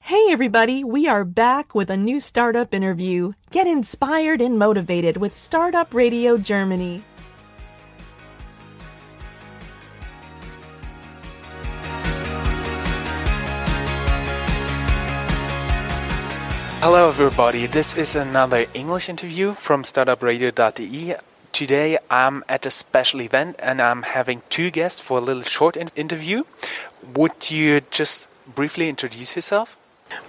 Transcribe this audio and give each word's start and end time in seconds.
Hey 0.00 0.26
everybody, 0.30 0.84
we 0.84 1.08
are 1.08 1.24
back 1.24 1.74
with 1.74 1.90
a 1.90 1.96
new 1.96 2.20
startup 2.20 2.72
interview. 2.72 3.32
Get 3.50 3.66
inspired 3.66 4.40
and 4.40 4.56
motivated 4.56 5.16
with 5.16 5.34
Startup 5.34 5.92
Radio 5.92 6.36
Germany. 6.36 7.04
Hello 16.80 17.08
everybody, 17.08 17.66
this 17.66 17.96
is 17.96 18.14
another 18.14 18.66
English 18.74 19.08
interview 19.08 19.54
from 19.54 19.82
startupradio.de. 19.82 21.16
Today 21.50 21.98
I'm 22.08 22.44
at 22.48 22.64
a 22.64 22.70
special 22.70 23.22
event 23.22 23.56
and 23.58 23.82
I'm 23.82 24.02
having 24.02 24.42
two 24.50 24.70
guests 24.70 25.00
for 25.00 25.18
a 25.18 25.20
little 25.20 25.42
short 25.42 25.76
in 25.76 25.88
interview. 25.96 26.44
Would 27.14 27.50
you 27.50 27.80
just 27.90 28.28
briefly 28.54 28.88
introduce 28.88 29.36
yourself? 29.36 29.76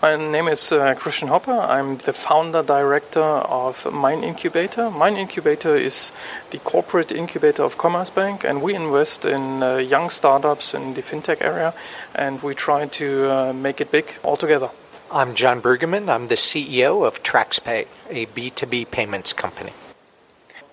My 0.02 0.16
name 0.16 0.48
is 0.48 0.72
uh, 0.72 0.96
Christian 0.96 1.30
Hoppe. 1.30 1.50
I'm 1.50 1.98
the 1.98 2.14
founder 2.14 2.64
director 2.64 3.22
of 3.22 3.94
main 3.94 4.24
incubator. 4.24 4.90
main 4.90 5.16
incubator 5.16 5.76
is 5.76 6.12
the 6.50 6.58
corporate 6.60 7.12
incubator 7.12 7.62
of 7.64 7.78
Commerzbank, 7.78 8.44
and 8.44 8.64
we 8.64 8.74
invest 8.74 9.24
in 9.24 9.62
uh, 9.62 9.78
young 9.78 10.10
startups 10.10 10.74
in 10.74 10.96
the 10.96 11.02
fintech 11.02 11.42
area, 11.42 11.76
and 12.16 12.42
we 12.42 12.56
try 12.56 12.88
to 12.88 13.32
uh, 13.32 13.54
make 13.54 13.80
it 13.80 13.92
big 13.92 14.18
altogether. 14.24 14.72
I'm 15.12 15.36
John 15.36 15.62
Bruggeman. 15.62 16.10
I'm 16.10 16.28
the 16.28 16.36
CEO 16.36 17.06
of 17.06 17.22
Traxpay, 17.22 17.88
a 18.10 18.26
B2B 18.26 18.90
payments 18.90 19.32
company. 19.32 19.74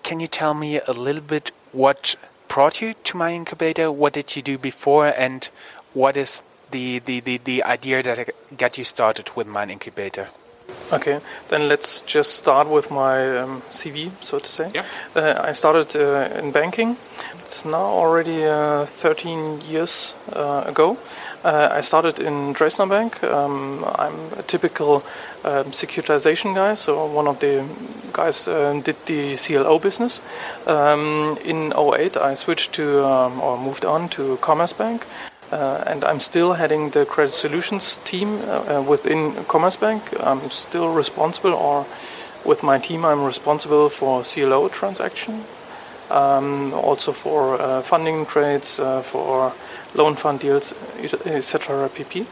Can 0.03 0.19
you 0.19 0.27
tell 0.27 0.55
me 0.55 0.81
a 0.89 0.93
little 0.93 1.23
bit 1.23 1.53
what 1.73 2.17
brought 2.49 2.81
you 2.81 2.95
to 3.05 3.17
main 3.19 3.41
incubator? 3.41 3.93
What 3.93 4.15
did 4.15 4.35
you 4.35 4.41
do 4.41 4.57
before, 4.57 5.09
and 5.09 5.49
what 5.93 6.17
is 6.17 6.43
the, 6.75 6.99
the, 6.99 7.21
the, 7.21 7.39
the 7.39 7.63
idea 7.63 8.03
that 8.03 8.31
got 8.59 8.77
you 8.77 8.85
started 8.85 9.31
with 9.37 9.47
main 9.47 9.71
incubator? 9.71 10.29
Okay, 10.93 11.21
then 11.49 11.69
let's 11.69 12.01
just 12.01 12.35
start 12.35 12.69
with 12.69 12.91
my 12.91 13.39
um, 13.39 13.63
CV, 13.71 14.11
so 14.21 14.39
to 14.39 14.51
say. 14.51 14.71
Yeah. 14.75 14.85
Uh, 15.15 15.35
I 15.49 15.53
started 15.53 15.97
uh, 15.97 16.39
in 16.39 16.51
banking. 16.51 16.97
It's 17.41 17.65
now 17.65 17.87
already 18.03 18.45
uh, 18.45 18.87
13 18.87 19.61
years 19.71 20.15
uh, 20.33 20.65
ago. 20.67 20.99
Uh, 21.45 21.69
I 21.71 21.81
started 21.81 22.19
in 22.21 22.55
Dresdner 22.55 22.89
Bank. 22.89 23.23
Um, 23.23 23.85
I'm 23.95 24.17
a 24.39 24.43
typical 24.43 25.05
um, 25.45 25.71
securitization 25.73 26.55
guy, 26.55 26.75
so 26.75 27.07
one 27.07 27.29
of 27.29 27.39
the 27.41 27.65
guys 28.13 28.49
uh, 28.49 28.81
did 28.83 28.97
the 29.07 29.37
CLO 29.37 29.79
business. 29.79 30.23
Um, 30.67 31.39
in 31.45 31.73
08, 31.77 32.17
I 32.17 32.35
switched 32.35 32.73
to 32.75 33.05
um, 33.05 33.41
or 33.41 33.59
moved 33.59 33.85
on 33.85 34.09
to 34.11 34.39
Commerzbank. 34.39 35.03
Uh, 35.55 35.85
and 35.87 36.03
I'm 36.03 36.19
still 36.19 36.55
heading 36.55 36.91
the 36.91 37.07
credit 37.07 37.31
solutions 37.31 37.99
team 37.99 38.41
uh, 38.41 38.83
within 38.83 39.35
Commerzbank. 39.47 40.03
I'm 40.21 40.51
still 40.51 40.93
responsible, 40.93 41.55
or 41.55 41.87
with 42.45 42.65
my 42.65 42.81
team, 42.81 43.05
I'm 43.05 43.23
responsible 43.23 43.89
for 43.89 44.25
CLO 44.25 44.69
transaction, 44.69 45.45
um, 46.11 46.75
also 46.75 47.13
for 47.13 47.63
uh, 47.63 47.83
funding 47.83 48.27
trades, 48.27 48.81
uh, 48.81 49.01
for 49.03 49.53
loan 49.95 50.17
fund 50.17 50.41
deals, 50.41 50.75
etc. 51.25 51.89
pp. 51.89 52.27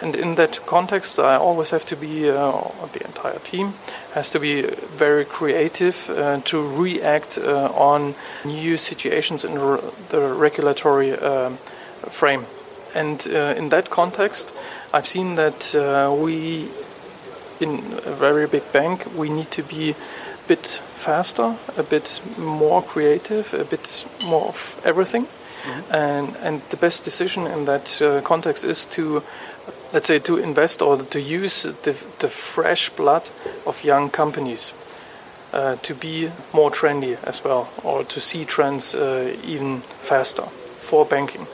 And 0.00 0.14
in 0.14 0.36
that 0.36 0.64
context, 0.64 1.18
I 1.18 1.34
always 1.34 1.70
have 1.70 1.84
to 1.86 1.96
be, 1.96 2.30
uh, 2.30 2.52
the 2.92 3.04
entire 3.04 3.40
team 3.40 3.72
has 4.14 4.30
to 4.30 4.38
be 4.38 4.62
very 4.96 5.24
creative 5.24 6.08
uh, 6.10 6.40
to 6.44 6.62
react 6.80 7.38
on 7.38 8.14
new 8.44 8.76
situations 8.76 9.44
in 9.44 9.54
the 9.54 10.32
regulatory 10.38 11.16
frame. 12.08 12.46
And 12.94 13.26
uh, 13.30 13.54
in 13.56 13.68
that 13.68 13.90
context, 13.90 14.54
I've 14.92 15.06
seen 15.06 15.36
that 15.36 15.74
uh, 15.74 16.14
we, 16.14 16.68
in 17.60 17.78
a 18.06 18.12
very 18.12 18.46
big 18.46 18.70
bank, 18.72 19.06
we 19.16 19.28
need 19.28 19.50
to 19.50 19.62
be 19.62 19.90
a 19.90 19.94
bit 20.48 20.66
faster, 20.94 21.54
a 21.76 21.82
bit 21.82 22.20
more 22.38 22.82
creative, 22.82 23.54
a 23.54 23.64
bit 23.64 24.06
more 24.24 24.48
of 24.48 24.80
everything. 24.84 25.24
Mm-hmm. 25.24 25.94
And, 25.94 26.36
and 26.42 26.62
the 26.70 26.76
best 26.76 27.04
decision 27.04 27.46
in 27.46 27.64
that 27.66 28.00
uh, 28.00 28.20
context 28.22 28.64
is 28.64 28.84
to, 28.86 29.22
let's 29.92 30.06
say, 30.06 30.18
to 30.20 30.38
invest 30.38 30.82
or 30.82 30.96
to 30.96 31.20
use 31.20 31.62
the, 31.62 31.92
the 32.18 32.28
fresh 32.28 32.90
blood 32.90 33.30
of 33.66 33.84
young 33.84 34.10
companies. 34.10 34.74
Uh, 35.50 35.76
to 35.76 35.94
be 35.94 36.30
more 36.52 36.70
trendy 36.70 37.16
as 37.24 37.42
well, 37.42 37.70
or 37.82 38.04
to 38.04 38.20
see 38.20 38.44
trends 38.44 38.94
uh, 38.94 39.34
even 39.46 39.80
faster 39.80 40.42
for 40.42 41.06
banking. 41.06 41.46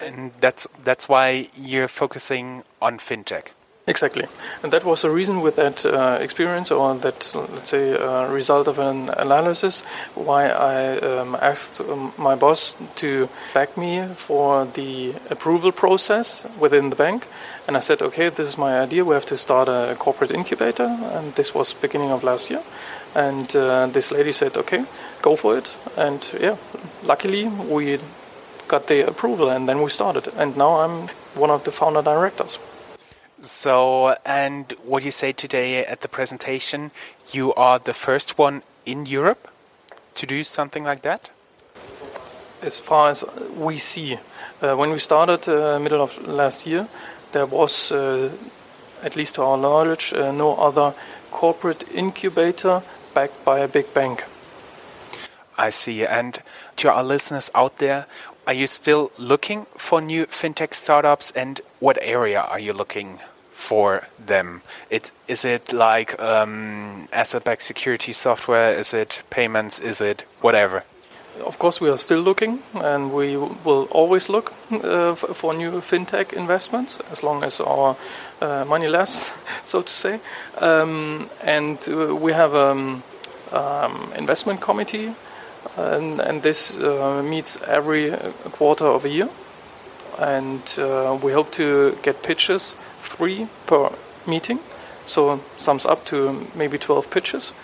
And, 0.00 0.32
that's 0.40 0.66
that's 0.84 1.08
why 1.08 1.48
you're 1.56 1.88
focusing 1.88 2.64
on 2.80 2.98
fintech. 2.98 3.52
Exactly, 3.86 4.26
and 4.62 4.72
that 4.72 4.84
was 4.84 5.02
the 5.02 5.10
reason 5.10 5.40
with 5.40 5.56
that 5.56 5.84
uh, 5.84 6.18
experience 6.20 6.70
or 6.70 6.94
that 6.96 7.34
let's 7.34 7.70
say 7.70 7.96
uh, 7.96 8.28
result 8.28 8.68
of 8.68 8.78
an 8.78 9.08
analysis 9.16 9.82
why 10.14 10.48
I 10.48 10.98
um, 10.98 11.34
asked 11.40 11.80
um, 11.80 12.12
my 12.16 12.36
boss 12.36 12.76
to 12.96 13.28
back 13.54 13.76
me 13.76 14.06
for 14.14 14.66
the 14.66 15.14
approval 15.30 15.72
process 15.72 16.46
within 16.60 16.90
the 16.90 16.96
bank, 16.96 17.26
and 17.66 17.76
I 17.76 17.80
said, 17.80 18.02
okay, 18.02 18.28
this 18.28 18.48
is 18.48 18.58
my 18.58 18.80
idea. 18.80 19.04
We 19.04 19.14
have 19.14 19.26
to 19.26 19.36
start 19.36 19.68
a 19.68 19.96
corporate 19.98 20.30
incubator, 20.30 20.86
and 21.14 21.34
this 21.34 21.54
was 21.54 21.72
beginning 21.72 22.12
of 22.12 22.22
last 22.22 22.50
year. 22.50 22.62
And 23.14 23.56
uh, 23.56 23.86
this 23.86 24.12
lady 24.12 24.32
said, 24.32 24.56
okay, 24.56 24.84
go 25.22 25.36
for 25.36 25.56
it. 25.56 25.76
And 25.96 26.20
yeah, 26.40 26.56
luckily 27.02 27.48
we 27.48 27.98
got 28.70 28.86
the 28.86 29.06
approval, 29.06 29.50
and 29.50 29.68
then 29.68 29.82
we 29.82 29.90
started. 29.90 30.28
And 30.36 30.56
now 30.56 30.80
I'm 30.80 31.08
one 31.34 31.50
of 31.50 31.64
the 31.64 31.72
founder 31.72 32.02
directors. 32.02 32.58
So, 33.40 34.14
and 34.24 34.72
what 34.84 35.02
you 35.02 35.10
say 35.10 35.32
today 35.32 35.84
at 35.84 36.00
the 36.00 36.08
presentation, 36.08 36.90
you 37.32 37.52
are 37.54 37.78
the 37.78 37.94
first 37.94 38.38
one 38.38 38.62
in 38.86 39.06
Europe 39.06 39.48
to 40.14 40.26
do 40.26 40.44
something 40.44 40.84
like 40.84 41.02
that? 41.02 41.30
As 42.62 42.78
far 42.78 43.10
as 43.10 43.24
we 43.56 43.78
see, 43.78 44.18
uh, 44.62 44.76
when 44.76 44.90
we 44.90 44.98
started 44.98 45.48
uh, 45.48 45.80
middle 45.80 46.02
of 46.02 46.16
last 46.28 46.66
year, 46.66 46.86
there 47.32 47.46
was, 47.46 47.90
uh, 47.90 48.30
at 49.02 49.16
least 49.16 49.34
to 49.36 49.42
our 49.42 49.56
knowledge, 49.56 50.12
uh, 50.12 50.30
no 50.30 50.54
other 50.56 50.94
corporate 51.30 51.84
incubator 51.94 52.82
backed 53.14 53.44
by 53.44 53.60
a 53.60 53.68
big 53.68 53.92
bank. 53.94 54.24
I 55.56 55.70
see. 55.70 56.06
And 56.06 56.42
to 56.76 56.92
our 56.92 57.04
listeners 57.04 57.50
out 57.54 57.78
there, 57.78 58.06
are 58.50 58.54
you 58.54 58.66
still 58.66 59.12
looking 59.16 59.64
for 59.76 60.00
new 60.00 60.26
fintech 60.26 60.74
startups, 60.74 61.30
and 61.36 61.60
what 61.78 61.96
area 62.02 62.40
are 62.40 62.58
you 62.58 62.72
looking 62.72 63.20
for 63.52 64.08
them? 64.26 64.62
It, 64.90 65.12
is 65.28 65.44
it 65.44 65.72
like 65.72 66.20
um, 66.20 67.06
asset-backed 67.12 67.62
security 67.62 68.12
software? 68.12 68.76
Is 68.76 68.92
it 68.92 69.22
payments? 69.30 69.78
Is 69.78 70.00
it 70.00 70.26
whatever? 70.40 70.82
Of 71.46 71.60
course, 71.60 71.80
we 71.80 71.88
are 71.90 71.96
still 71.96 72.22
looking, 72.22 72.58
and 72.74 73.12
we 73.12 73.36
will 73.36 73.84
always 73.92 74.28
look 74.28 74.52
uh, 74.72 75.14
for 75.14 75.54
new 75.54 75.80
fintech 75.80 76.32
investments 76.32 76.98
as 77.12 77.22
long 77.22 77.44
as 77.44 77.60
our 77.60 77.96
uh, 78.40 78.64
money 78.64 78.88
lasts, 78.88 79.32
so 79.64 79.80
to 79.80 79.92
say. 79.92 80.18
Um, 80.58 81.30
and 81.44 81.78
uh, 81.88 82.16
we 82.16 82.32
have 82.32 82.54
an 82.54 82.70
um, 82.72 83.02
um, 83.52 84.12
investment 84.16 84.60
committee 84.60 85.14
and, 85.76 86.20
and 86.20 86.42
this 86.42 86.80
uh, 86.80 87.22
meets 87.22 87.60
every 87.62 88.12
quarter 88.52 88.86
of 88.86 89.04
a 89.04 89.08
year. 89.08 89.28
And 90.18 90.62
uh, 90.78 91.18
we 91.22 91.32
hope 91.32 91.50
to 91.52 91.96
get 92.02 92.22
pitches, 92.22 92.76
three 92.98 93.46
per 93.66 93.90
meeting, 94.26 94.58
so 95.06 95.40
sums 95.56 95.86
up 95.86 96.04
to 96.06 96.46
maybe 96.54 96.78
12 96.78 97.10
pitches. 97.10 97.54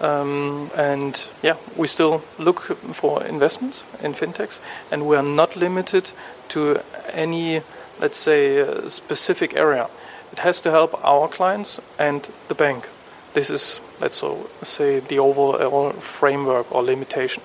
Um, 0.00 0.70
and 0.76 1.28
yeah, 1.42 1.56
we 1.76 1.86
still 1.86 2.22
look 2.38 2.60
for 2.60 3.24
investments 3.24 3.84
in 4.02 4.12
fintechs, 4.12 4.60
and 4.90 5.06
we 5.06 5.16
are 5.16 5.22
not 5.22 5.56
limited 5.56 6.12
to 6.48 6.80
any, 7.12 7.62
let's 8.00 8.18
say, 8.18 8.60
uh, 8.60 8.88
specific 8.88 9.54
area. 9.54 9.88
It 10.32 10.40
has 10.40 10.60
to 10.62 10.70
help 10.70 11.02
our 11.04 11.28
clients 11.28 11.80
and 11.98 12.28
the 12.48 12.54
bank. 12.54 12.88
This 13.34 13.48
is, 13.48 13.80
let's 14.00 14.16
so 14.16 14.48
say, 14.62 15.00
the 15.00 15.18
overall 15.18 15.90
framework 15.92 16.72
or 16.72 16.82
limitation. 16.82 17.42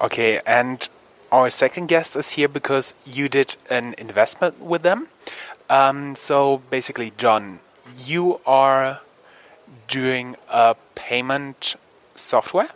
Okay, 0.00 0.40
and 0.46 0.88
our 1.30 1.48
second 1.50 1.86
guest 1.86 2.16
is 2.16 2.30
here 2.30 2.48
because 2.48 2.94
you 3.06 3.28
did 3.28 3.56
an 3.70 3.94
investment 3.98 4.60
with 4.60 4.82
them. 4.82 5.08
Um, 5.70 6.14
so 6.14 6.62
basically, 6.70 7.12
John, 7.16 7.60
you 8.04 8.40
are 8.46 9.00
doing 9.88 10.36
a 10.50 10.76
payment 10.94 11.76
software 12.14 12.68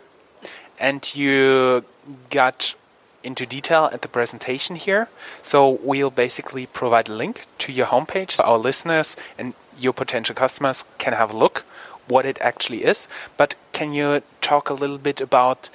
and 0.79 1.15
you 1.15 1.83
got 2.29 2.75
into 3.23 3.45
detail 3.45 3.89
at 3.91 4.01
the 4.01 4.07
presentation 4.07 4.75
here. 4.75 5.09
So 5.41 5.79
we'll 5.83 6.11
basically 6.11 6.65
provide 6.65 7.09
a 7.09 7.13
link 7.13 7.45
to 7.59 7.71
your 7.71 7.87
homepage 7.87 8.31
so 8.31 8.43
our 8.45 8.57
listeners 8.57 9.15
and 9.37 9.53
your 9.77 9.93
potential 9.93 10.33
customers 10.33 10.85
can 10.97 11.13
have 11.13 11.31
a 11.31 11.37
look 11.37 11.65
what 12.07 12.25
it 12.25 12.37
actually 12.41 12.83
is. 12.83 13.07
But 13.37 13.55
can 13.73 13.93
you 13.93 14.21
talk 14.41 14.69
a 14.69 14.73
little 14.73 14.97
bit 14.97 15.21
about 15.21 15.69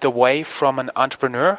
the 0.00 0.10
way 0.10 0.42
from 0.42 0.78
an 0.78 0.90
entrepreneur 0.96 1.58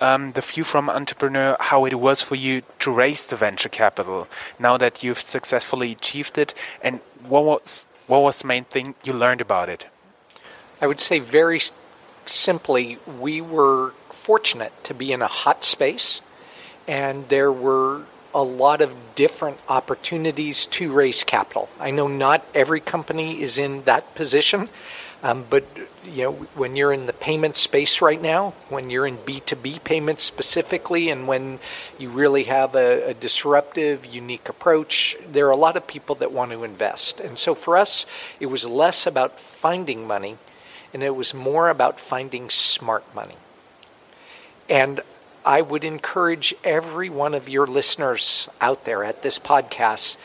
um, 0.00 0.32
the 0.32 0.40
view 0.40 0.64
from 0.64 0.88
entrepreneur 0.88 1.56
how 1.58 1.84
it 1.84 1.94
was 1.94 2.22
for 2.22 2.34
you 2.34 2.62
to 2.80 2.90
raise 2.90 3.26
the 3.26 3.36
venture 3.36 3.68
capital 3.68 4.28
now 4.58 4.76
that 4.76 5.02
you've 5.02 5.18
successfully 5.18 5.92
achieved 5.92 6.38
it, 6.38 6.54
and 6.82 7.00
what 7.26 7.44
was 7.44 7.86
what 8.06 8.22
was 8.22 8.38
the 8.40 8.46
main 8.46 8.64
thing 8.64 8.94
you 9.04 9.12
learned 9.12 9.40
about 9.40 9.68
it? 9.68 9.88
I 10.80 10.86
would 10.86 11.00
say 11.00 11.18
very 11.18 11.60
simply, 12.26 12.98
we 13.18 13.40
were 13.40 13.92
fortunate 14.10 14.72
to 14.84 14.94
be 14.94 15.12
in 15.12 15.20
a 15.20 15.26
hot 15.26 15.64
space, 15.64 16.20
and 16.86 17.28
there 17.28 17.52
were 17.52 18.02
a 18.34 18.42
lot 18.42 18.80
of 18.80 18.94
different 19.14 19.58
opportunities 19.68 20.66
to 20.66 20.92
raise 20.92 21.24
capital. 21.24 21.68
I 21.80 21.90
know 21.90 22.08
not 22.08 22.44
every 22.54 22.80
company 22.80 23.40
is 23.40 23.58
in 23.58 23.84
that 23.84 24.14
position, 24.14 24.68
um, 25.22 25.44
but 25.50 25.64
you 26.04 26.22
know 26.22 26.32
when 26.54 26.76
you're 26.76 26.92
in 26.92 27.06
the 27.06 27.12
payment 27.12 27.56
space 27.56 28.00
right 28.00 28.20
now, 28.20 28.50
when 28.68 28.90
you're 28.90 29.06
in 29.06 29.16
B2B 29.18 29.82
payments 29.82 30.22
specifically, 30.22 31.10
and 31.10 31.26
when 31.26 31.58
you 31.98 32.10
really 32.10 32.44
have 32.44 32.74
a, 32.74 33.10
a 33.10 33.14
disruptive, 33.14 34.06
unique 34.06 34.48
approach, 34.48 35.16
there 35.30 35.46
are 35.46 35.50
a 35.50 35.56
lot 35.56 35.76
of 35.76 35.86
people 35.86 36.14
that 36.16 36.30
want 36.30 36.52
to 36.52 36.64
invest. 36.64 37.20
And 37.20 37.38
so 37.38 37.54
for 37.54 37.76
us, 37.76 38.06
it 38.38 38.46
was 38.46 38.64
less 38.64 39.06
about 39.06 39.40
finding 39.40 40.06
money, 40.06 40.36
and 40.94 41.02
it 41.02 41.16
was 41.16 41.34
more 41.34 41.68
about 41.68 41.98
finding 41.98 42.50
smart 42.50 43.04
money. 43.14 43.36
And 44.68 45.00
I 45.48 45.62
would 45.62 45.82
encourage 45.82 46.54
every 46.62 47.08
one 47.08 47.32
of 47.32 47.48
your 47.48 47.66
listeners 47.66 48.50
out 48.60 48.84
there 48.84 49.02
at 49.02 49.22
this 49.22 49.38
podcast 49.38 50.18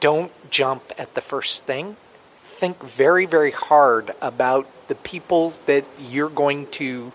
don't 0.00 0.32
jump 0.50 0.82
at 0.98 1.14
the 1.14 1.20
first 1.20 1.66
thing. 1.66 1.94
Think 2.42 2.82
very, 2.82 3.26
very 3.26 3.52
hard 3.52 4.10
about 4.20 4.66
the 4.88 4.96
people 4.96 5.50
that 5.66 5.84
you're 6.00 6.28
going 6.28 6.66
to 6.72 7.12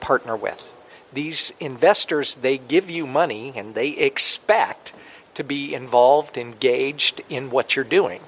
partner 0.00 0.34
with. 0.34 0.72
These 1.12 1.52
investors, 1.60 2.36
they 2.36 2.56
give 2.56 2.88
you 2.88 3.06
money 3.06 3.52
and 3.54 3.74
they 3.74 3.88
expect 3.88 4.94
to 5.34 5.44
be 5.44 5.74
involved, 5.74 6.38
engaged 6.38 7.20
in 7.28 7.50
what 7.50 7.76
you're 7.76 7.84
doing. 7.84 8.20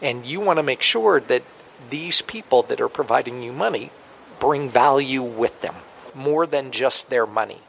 And 0.00 0.24
you 0.24 0.40
want 0.40 0.58
to 0.58 0.62
make 0.62 0.80
sure 0.80 1.20
that 1.20 1.42
these 1.90 2.22
people 2.22 2.62
that 2.62 2.80
are 2.80 2.88
providing 2.88 3.42
you 3.42 3.52
money 3.52 3.90
bring 4.40 4.70
value 4.70 5.22
with 5.22 5.60
them 5.60 5.74
more 6.14 6.46
than 6.46 6.70
just 6.70 7.10
their 7.10 7.26
money. 7.26 7.60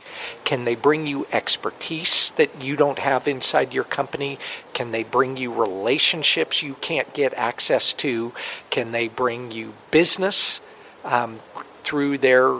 Can 0.44 0.66
they 0.66 0.76
bring 0.76 1.08
you 1.08 1.28
expertise 1.32 2.32
that 2.32 2.64
you 2.64 2.76
don't 2.76 3.00
have 3.00 3.28
inside 3.28 3.74
your 3.74 3.84
company? 3.84 4.40
Can 4.74 4.92
they 4.92 5.04
bring 5.04 5.38
you 5.38 5.52
relationships 5.54 6.64
you 6.64 6.76
can't 6.76 7.14
get 7.14 7.34
access 7.34 7.94
to? 7.94 8.34
Can 8.70 8.92
they 8.92 9.08
bring 9.08 9.52
you 9.52 9.74
business 9.92 10.62
um, 11.04 11.40
through 11.84 12.18
their 12.20 12.60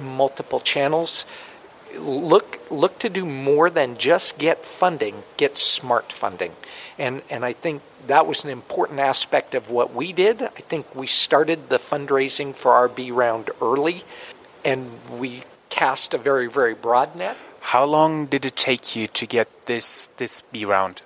multiple 0.00 0.60
channels? 0.60 1.24
Look, 1.98 2.60
look 2.70 2.98
to 3.00 3.10
do 3.10 3.26
more 3.26 3.68
than 3.68 3.98
just 3.98 4.38
get 4.38 4.64
funding. 4.64 5.22
Get 5.36 5.58
smart 5.58 6.10
funding, 6.10 6.52
and 6.98 7.22
and 7.28 7.44
I 7.44 7.52
think 7.52 7.82
that 8.06 8.26
was 8.26 8.44
an 8.44 8.50
important 8.50 8.98
aspect 8.98 9.54
of 9.54 9.70
what 9.70 9.94
we 9.94 10.12
did. 10.12 10.42
I 10.42 10.48
think 10.48 10.94
we 10.94 11.06
started 11.06 11.68
the 11.68 11.76
fundraising 11.78 12.54
for 12.54 12.72
our 12.72 12.88
B 12.88 13.10
round 13.10 13.50
early, 13.60 14.04
and 14.64 14.90
we 15.18 15.44
cast 15.68 16.14
a 16.14 16.18
very, 16.18 16.48
very 16.48 16.74
broad 16.74 17.16
net. 17.16 17.36
How 17.62 17.84
long 17.84 18.26
did 18.26 18.44
it 18.44 18.56
take 18.56 18.96
you 18.96 19.08
to 19.08 19.26
get 19.26 19.48
this 19.66 20.08
this 20.16 20.42
B 20.52 20.64
round? 20.64 21.02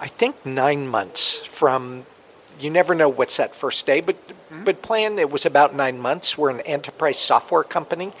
I 0.00 0.08
think 0.08 0.44
nine 0.44 0.88
months 0.88 1.36
from. 1.46 2.04
You 2.58 2.68
never 2.68 2.94
know 2.94 3.08
what's 3.08 3.38
that 3.38 3.54
first 3.54 3.86
day, 3.86 4.00
but 4.00 4.16
mm-hmm. 4.28 4.64
but 4.64 4.82
plan 4.82 5.18
it 5.18 5.30
was 5.30 5.46
about 5.46 5.74
nine 5.74 5.98
months. 5.98 6.36
We're 6.36 6.50
an 6.50 6.60
enterprise 6.62 7.18
software 7.18 7.64
company. 7.64 8.12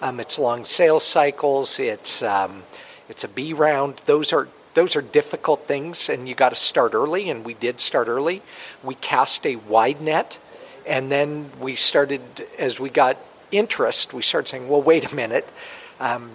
Um, 0.00 0.18
it's 0.20 0.38
long 0.38 0.64
sales 0.64 1.04
cycles. 1.04 1.78
It's 1.78 2.22
um, 2.22 2.64
it's 3.08 3.24
a 3.24 3.28
B 3.28 3.52
round. 3.52 4.02
Those 4.06 4.32
are 4.32 4.48
those 4.74 4.96
are 4.96 5.02
difficult 5.02 5.66
things, 5.68 6.08
and 6.08 6.28
you 6.28 6.34
got 6.34 6.48
to 6.48 6.56
start 6.56 6.94
early. 6.94 7.30
And 7.30 7.44
we 7.44 7.54
did 7.54 7.80
start 7.80 8.08
early. 8.08 8.42
We 8.82 8.96
cast 8.96 9.46
a 9.46 9.56
wide 9.56 10.00
net, 10.00 10.38
and 10.86 11.10
then 11.10 11.50
we 11.60 11.74
started 11.76 12.22
as 12.58 12.80
we 12.80 12.90
got 12.90 13.16
interest, 13.56 14.12
we 14.12 14.22
started 14.22 14.48
saying, 14.48 14.68
well, 14.68 14.82
wait 14.82 15.10
a 15.10 15.14
minute. 15.14 15.48
Um, 16.00 16.30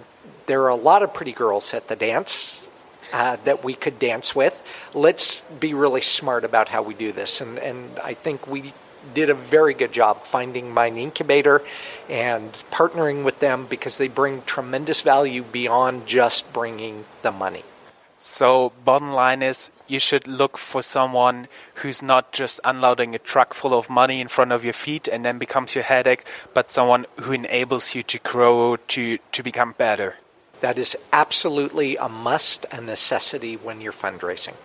there 0.46 0.62
are 0.62 0.68
a 0.68 0.74
lot 0.74 1.02
of 1.02 1.14
pretty 1.14 1.32
girls 1.32 1.74
at 1.74 1.88
the 1.88 1.96
dance 1.96 2.68
uh, 3.12 3.36
that 3.44 3.64
we 3.64 3.74
could 3.74 3.98
dance 3.98 4.34
with. 4.34 4.62
Let's 4.94 5.42
be 5.42 5.74
really 5.74 6.00
smart 6.00 6.44
about 6.44 6.68
how 6.68 6.82
we 6.82 6.94
do 6.94 7.12
this. 7.12 7.40
And, 7.40 7.58
and 7.58 7.98
I 8.00 8.14
think 8.14 8.46
we 8.46 8.72
did 9.14 9.30
a 9.30 9.34
very 9.34 9.74
good 9.74 9.92
job 9.92 10.22
finding 10.22 10.72
main 10.74 10.96
incubator 10.96 11.62
and 12.08 12.50
partnering 12.70 13.24
with 13.24 13.40
them 13.40 13.66
because 13.66 13.98
they 13.98 14.08
bring 14.08 14.42
tremendous 14.42 15.00
value 15.00 15.42
beyond 15.42 16.06
just 16.06 16.52
bringing 16.52 17.04
the 17.22 17.32
money. 17.32 17.64
So, 18.22 18.74
bottom 18.84 19.12
line 19.12 19.42
is, 19.42 19.72
you 19.88 19.98
should 19.98 20.28
look 20.28 20.58
for 20.58 20.82
someone 20.82 21.48
who's 21.76 22.02
not 22.02 22.32
just 22.32 22.60
unloading 22.64 23.14
a 23.14 23.18
truck 23.18 23.54
full 23.54 23.72
of 23.72 23.88
money 23.88 24.20
in 24.20 24.28
front 24.28 24.52
of 24.52 24.62
your 24.62 24.74
feet 24.74 25.08
and 25.08 25.24
then 25.24 25.38
becomes 25.38 25.74
your 25.74 25.84
headache, 25.84 26.26
but 26.52 26.70
someone 26.70 27.06
who 27.22 27.32
enables 27.32 27.94
you 27.94 28.02
to 28.02 28.18
grow, 28.18 28.76
to, 28.76 29.16
to 29.32 29.42
become 29.42 29.72
better. 29.72 30.16
That 30.60 30.76
is 30.76 30.98
absolutely 31.14 31.96
a 31.96 32.10
must, 32.10 32.66
a 32.70 32.82
necessity 32.82 33.56
when 33.56 33.80
you're 33.80 33.90
fundraising. 33.90 34.56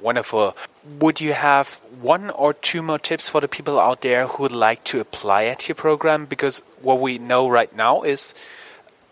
Wonderful. 0.00 0.56
Would 0.98 1.20
you 1.20 1.34
have 1.34 1.74
one 2.02 2.30
or 2.30 2.52
two 2.52 2.82
more 2.82 2.98
tips 2.98 3.28
for 3.28 3.40
the 3.40 3.46
people 3.46 3.78
out 3.78 4.00
there 4.00 4.26
who 4.26 4.42
would 4.42 4.50
like 4.50 4.82
to 4.90 4.98
apply 4.98 5.44
at 5.44 5.68
your 5.68 5.76
program? 5.76 6.26
Because 6.26 6.64
what 6.82 6.98
we 6.98 7.18
know 7.18 7.48
right 7.48 7.72
now 7.76 8.02
is 8.02 8.34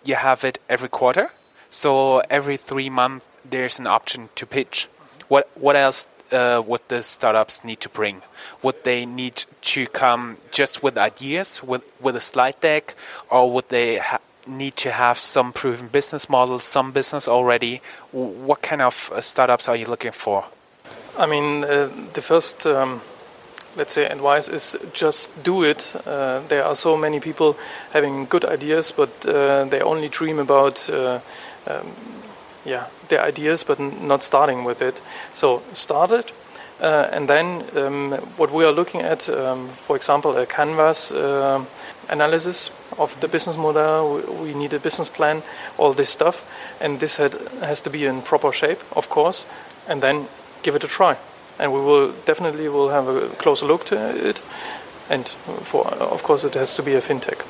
you 0.02 0.16
have 0.16 0.42
it 0.42 0.58
every 0.68 0.88
quarter 0.88 1.30
so 1.70 2.20
every 2.30 2.56
three 2.56 2.90
months, 2.90 3.26
there's 3.48 3.78
an 3.78 3.86
option 3.86 4.28
to 4.36 4.46
pitch. 4.46 4.88
What 5.28 5.48
what 5.54 5.76
else 5.76 6.06
uh, 6.32 6.62
would 6.66 6.82
the 6.88 7.02
startups 7.02 7.64
need 7.64 7.80
to 7.80 7.88
bring? 7.88 8.22
Would 8.62 8.84
they 8.84 9.06
need 9.06 9.44
to 9.62 9.86
come 9.86 10.38
just 10.50 10.82
with 10.82 10.96
ideas, 10.98 11.62
with 11.62 11.84
with 12.00 12.16
a 12.16 12.20
slide 12.20 12.60
deck, 12.60 12.94
or 13.30 13.50
would 13.50 13.68
they 13.68 14.00
need 14.46 14.76
to 14.76 14.90
have 14.90 15.18
some 15.18 15.52
proven 15.52 15.88
business 15.88 16.28
models, 16.28 16.64
some 16.64 16.92
business 16.92 17.28
already? 17.28 17.80
What 18.12 18.62
kind 18.62 18.82
of 18.82 19.12
uh, 19.14 19.20
startups 19.20 19.68
are 19.68 19.76
you 19.76 19.86
looking 19.86 20.12
for? 20.12 20.44
I 21.18 21.26
mean, 21.26 21.64
uh, 21.64 21.90
the 22.14 22.22
first. 22.22 22.66
Um 22.66 23.00
let's 23.76 23.92
say 23.92 24.06
advice 24.06 24.48
is 24.48 24.76
just 24.92 25.42
do 25.42 25.62
it. 25.62 25.94
Uh, 26.06 26.40
there 26.48 26.64
are 26.64 26.74
so 26.74 26.96
many 26.96 27.20
people 27.20 27.56
having 27.92 28.26
good 28.26 28.44
ideas, 28.44 28.92
but 28.92 29.26
uh, 29.26 29.64
they 29.64 29.80
only 29.80 30.08
dream 30.08 30.38
about 30.38 30.90
uh, 30.90 31.20
um, 31.66 31.92
yeah 32.64 32.86
their 33.08 33.22
ideas, 33.22 33.64
but 33.64 33.78
not 33.80 34.22
starting 34.22 34.64
with 34.64 34.82
it. 34.82 35.00
So 35.32 35.62
start 35.72 36.12
it. 36.12 36.32
Uh, 36.80 37.08
and 37.10 37.28
then 37.28 37.64
um, 37.76 38.12
what 38.36 38.52
we 38.52 38.64
are 38.64 38.70
looking 38.70 39.00
at, 39.00 39.28
um, 39.30 39.68
for 39.68 39.96
example, 39.96 40.36
a 40.36 40.46
canvas 40.46 41.10
uh, 41.10 41.64
analysis 42.08 42.70
of 42.98 43.18
the 43.20 43.26
business 43.26 43.56
model. 43.56 44.22
We 44.42 44.54
need 44.54 44.72
a 44.74 44.78
business 44.78 45.08
plan, 45.08 45.42
all 45.76 45.92
this 45.92 46.10
stuff, 46.10 46.48
and 46.80 47.00
this 47.00 47.16
had, 47.16 47.34
has 47.62 47.80
to 47.80 47.90
be 47.90 48.04
in 48.04 48.22
proper 48.22 48.52
shape, 48.52 48.78
of 48.96 49.08
course. 49.08 49.44
And 49.88 50.00
then 50.00 50.28
give 50.62 50.76
it 50.76 50.84
a 50.84 50.88
try 50.88 51.16
and 51.58 51.72
we 51.72 51.80
will 51.80 52.12
definitely 52.24 52.68
will 52.68 52.90
have 52.90 53.08
a 53.08 53.28
closer 53.36 53.66
look 53.66 53.84
to 53.86 54.28
it. 54.28 54.42
And 55.10 55.26
for 55.28 55.86
of 55.86 56.22
course, 56.22 56.44
it 56.44 56.54
has 56.54 56.74
to 56.76 56.82
be 56.82 56.94
a 56.94 57.00
fintech. 57.00 57.44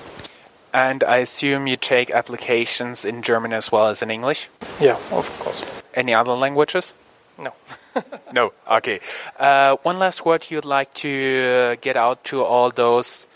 And 0.72 1.02
I 1.02 1.18
assume 1.18 1.66
you 1.66 1.76
take 1.76 2.10
applications 2.10 3.04
in 3.04 3.22
German 3.22 3.52
as 3.52 3.72
well 3.72 3.88
as 3.88 4.02
in 4.02 4.10
English. 4.10 4.48
Yeah, 4.80 4.98
of 5.10 5.30
course. 5.38 5.64
Any 5.94 6.14
other 6.14 6.34
languages? 6.34 6.94
No. 7.38 7.52
no. 8.32 8.52
Okay. 8.70 9.00
Uh, 9.38 9.76
one 9.82 9.98
last 9.98 10.24
word 10.26 10.46
you'd 10.50 10.64
like 10.64 10.92
to 10.94 11.72
uh, 11.72 11.76
get 11.80 11.96
out 11.96 12.22
to 12.24 12.44
all 12.44 12.70
those 12.70 13.28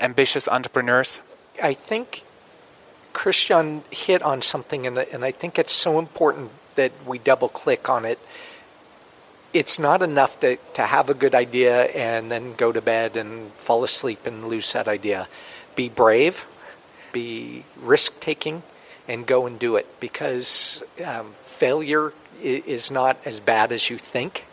ambitious 0.00 0.48
entrepreneurs? 0.48 1.22
I 1.62 1.74
think 1.74 2.22
Christian 3.12 3.82
hit 3.90 4.22
on 4.22 4.42
something, 4.42 4.86
and, 4.86 4.98
and 4.98 5.24
I 5.24 5.30
think 5.30 5.58
it's 5.58 5.72
so 5.72 5.98
important 5.98 6.50
that 6.74 6.92
we 7.06 7.18
double 7.18 7.48
click 7.48 7.88
on 7.88 8.04
it 8.04 8.18
it's 9.56 9.78
not 9.78 10.02
enough 10.02 10.38
to, 10.40 10.56
to 10.74 10.82
have 10.82 11.08
a 11.08 11.14
good 11.14 11.34
idea 11.34 11.84
and 11.84 12.30
then 12.30 12.52
go 12.54 12.72
to 12.72 12.82
bed 12.82 13.16
and 13.16 13.50
fall 13.52 13.84
asleep 13.84 14.26
and 14.26 14.46
lose 14.46 14.72
that 14.74 14.86
idea. 14.86 15.26
Be 15.74 15.88
brave, 15.88 16.46
be 17.12 17.64
risk 17.80 18.20
taking, 18.20 18.62
and 19.08 19.26
go 19.26 19.46
and 19.46 19.58
do 19.58 19.76
it 19.76 19.86
because 19.98 20.84
um, 21.04 21.32
failure 21.40 22.12
is 22.42 22.90
not 22.90 23.16
as 23.24 23.40
bad 23.40 23.72
as 23.72 23.88
you 23.88 23.96
think. 23.96 24.44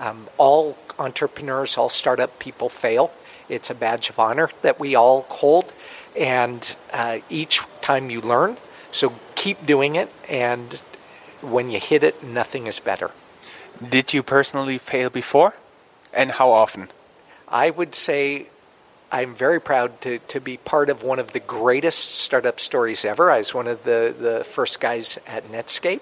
Um, 0.00 0.26
all 0.38 0.78
entrepreneurs, 0.98 1.76
all 1.76 1.90
startup 1.90 2.38
people 2.38 2.70
fail. 2.70 3.12
It's 3.50 3.68
a 3.68 3.74
badge 3.74 4.08
of 4.08 4.18
honor 4.18 4.50
that 4.62 4.80
we 4.80 4.94
all 4.94 5.22
hold, 5.28 5.70
and 6.18 6.76
uh, 6.94 7.18
each 7.28 7.60
time 7.82 8.08
you 8.08 8.22
learn. 8.22 8.56
So 8.90 9.12
keep 9.34 9.66
doing 9.66 9.96
it, 9.96 10.10
and 10.30 10.72
when 11.42 11.70
you 11.70 11.78
hit 11.78 12.02
it, 12.02 12.24
nothing 12.24 12.66
is 12.66 12.80
better. 12.80 13.10
Did 13.86 14.14
you 14.14 14.22
personally 14.22 14.78
fail 14.78 15.10
before? 15.10 15.54
And 16.12 16.30
how 16.32 16.50
often? 16.50 16.88
I 17.48 17.70
would 17.70 17.94
say 17.94 18.46
I'm 19.12 19.34
very 19.34 19.60
proud 19.60 20.00
to, 20.00 20.18
to 20.18 20.40
be 20.40 20.56
part 20.56 20.88
of 20.88 21.02
one 21.02 21.18
of 21.18 21.32
the 21.32 21.40
greatest 21.40 22.16
startup 22.16 22.58
stories 22.58 23.04
ever. 23.04 23.30
I 23.30 23.38
was 23.38 23.54
one 23.54 23.66
of 23.66 23.84
the, 23.84 24.14
the 24.18 24.44
first 24.44 24.80
guys 24.80 25.18
at 25.26 25.44
Netscape, 25.50 26.00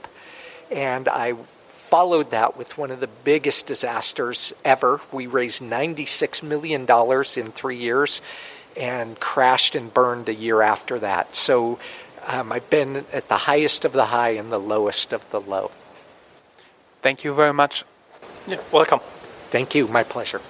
and 0.71 1.09
I 1.09 1.35
followed 1.69 2.31
that 2.31 2.57
with 2.57 2.79
one 2.79 2.91
of 2.91 3.01
the 3.01 3.09
biggest 3.09 3.67
disasters 3.67 4.55
ever. 4.65 5.01
We 5.13 5.27
raised 5.27 5.63
$96 5.63 6.43
million 6.43 6.87
in 6.89 7.53
three 7.53 7.77
years 7.77 8.23
and 8.77 9.19
crashed 9.21 9.75
and 9.75 9.93
burned 9.93 10.29
a 10.29 10.35
year 10.35 10.63
after 10.63 10.99
that. 11.01 11.37
So 11.37 11.79
um, 12.27 12.53
I've 12.53 12.69
been 12.71 13.05
at 13.13 13.29
the 13.29 13.37
highest 13.37 13.85
of 13.85 13.93
the 13.93 14.07
high 14.07 14.31
and 14.31 14.51
the 14.51 14.59
lowest 14.59 15.13
of 15.13 15.29
the 15.31 15.41
low. 15.41 15.71
Thank 17.05 17.23
you 17.23 17.35
very 17.35 17.53
much. 17.53 17.85
Yeah, 18.49 18.61
welcome. 18.73 19.01
Thank 19.51 19.75
you. 19.75 19.87
My 19.89 20.05
pleasure. 20.05 20.41